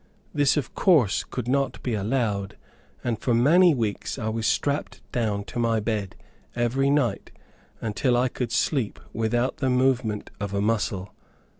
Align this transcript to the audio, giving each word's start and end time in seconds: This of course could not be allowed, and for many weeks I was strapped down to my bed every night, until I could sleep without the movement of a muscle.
This 0.33 0.57
of 0.57 0.73
course 0.73 1.23
could 1.23 1.47
not 1.47 1.79
be 1.83 1.93
allowed, 1.93 2.57
and 3.03 3.19
for 3.19 3.35
many 3.35 3.75
weeks 3.75 4.17
I 4.17 4.29
was 4.29 4.47
strapped 4.47 4.99
down 5.11 5.43
to 5.43 5.59
my 5.59 5.79
bed 5.79 6.15
every 6.55 6.89
night, 6.89 7.29
until 7.81 8.17
I 8.17 8.27
could 8.27 8.51
sleep 8.51 8.99
without 9.13 9.57
the 9.57 9.69
movement 9.69 10.31
of 10.39 10.55
a 10.55 10.59
muscle. 10.59 11.13